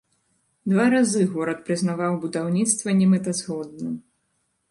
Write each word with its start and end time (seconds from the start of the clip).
Два 0.71 0.85
разы 0.93 1.21
горад 1.33 1.59
прызнаваў 1.67 2.17
будаўніцтва 2.25 2.97
немэтазгодным. 3.01 3.93